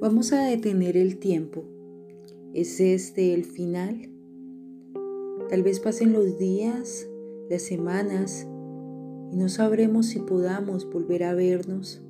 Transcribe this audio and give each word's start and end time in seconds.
Vamos 0.00 0.32
a 0.32 0.44
detener 0.44 0.96
el 0.96 1.18
tiempo. 1.18 1.64
¿Es 2.54 2.78
este 2.78 3.34
el 3.34 3.44
final? 3.44 4.08
Tal 5.50 5.64
vez 5.64 5.80
pasen 5.80 6.12
los 6.12 6.38
días, 6.38 7.08
las 7.50 7.62
semanas, 7.62 8.46
y 9.32 9.36
no 9.36 9.48
sabremos 9.48 10.06
si 10.06 10.20
podamos 10.20 10.88
volver 10.88 11.24
a 11.24 11.34
vernos, 11.34 12.00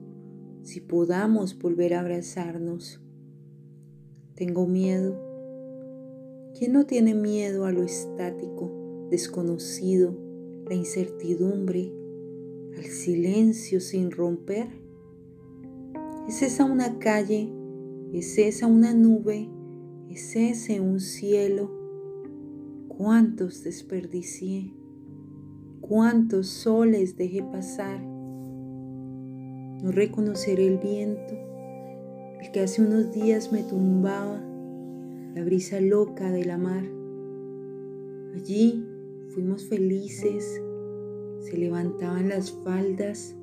si 0.64 0.82
podamos 0.82 1.58
volver 1.58 1.94
a 1.94 2.00
abrazarnos. 2.00 3.00
Tengo 4.34 4.66
miedo. 4.66 5.18
¿Quién 6.58 6.74
no 6.74 6.84
tiene 6.84 7.14
miedo 7.14 7.64
a 7.64 7.72
lo 7.72 7.82
estático, 7.84 9.08
desconocido, 9.10 10.14
la 10.68 10.74
incertidumbre, 10.74 11.90
al 12.76 12.84
silencio 12.84 13.80
sin 13.80 14.10
romper? 14.10 14.68
¿Es 16.28 16.42
esa 16.42 16.66
una 16.66 16.98
calle 16.98 17.54
¿Es 18.12 18.38
esa 18.38 18.66
una 18.66 18.94
nube? 18.94 19.50
¿Es 20.08 20.34
ese 20.34 20.80
un 20.80 20.98
cielo? 20.98 21.70
¿Cuántos 22.88 23.62
desperdicié? 23.62 24.72
¿Cuántos 25.82 26.46
soles 26.46 27.18
dejé 27.18 27.42
pasar? 27.42 28.00
No 28.00 29.92
reconoceré 29.92 30.68
el 30.68 30.78
viento, 30.78 31.34
el 32.40 32.50
que 32.50 32.60
hace 32.60 32.80
unos 32.80 33.12
días 33.12 33.52
me 33.52 33.62
tumbaba, 33.62 34.40
la 35.34 35.44
brisa 35.44 35.78
loca 35.78 36.32
de 36.32 36.46
la 36.46 36.56
mar. 36.56 36.84
Allí 38.34 38.86
fuimos 39.34 39.66
felices, 39.66 40.62
se 41.40 41.58
levantaban 41.58 42.30
las 42.30 42.52
faldas, 42.52 43.36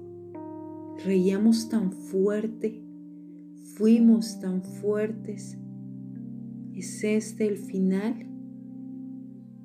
reíamos 1.06 1.70
tan 1.70 1.92
fuerte 1.92 2.82
fuimos 3.76 4.40
tan 4.40 4.64
fuertes. 4.64 5.58
¿Es 6.74 7.04
este 7.04 7.46
el 7.46 7.58
final? 7.58 8.26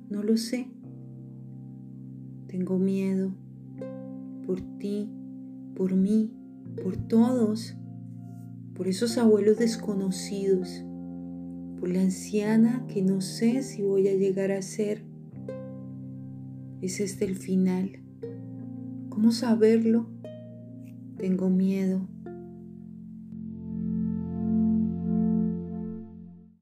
No 0.09 0.25
lo 0.25 0.37
sé. 0.37 0.69
Tengo 2.49 2.79
miedo 2.79 3.33
por 4.45 4.61
ti, 4.79 5.09
por 5.77 5.95
mí, 5.95 6.33
por 6.83 6.97
todos, 6.97 7.77
por 8.75 8.89
esos 8.89 9.17
abuelos 9.17 9.59
desconocidos, 9.59 10.85
por 11.79 11.89
la 11.89 12.01
anciana 12.01 12.85
que 12.89 13.03
no 13.03 13.21
sé 13.21 13.63
si 13.63 13.83
voy 13.83 14.09
a 14.09 14.17
llegar 14.17 14.51
a 14.51 14.63
ser. 14.63 15.05
¿Es 16.81 16.99
este 16.99 17.27
el 17.27 17.37
final? 17.37 18.03
¿Cómo 19.09 19.31
saberlo? 19.31 20.11
Tengo 21.17 21.49
miedo 21.49 22.09